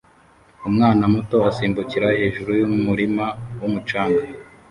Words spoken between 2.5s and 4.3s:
yumurima wumucanga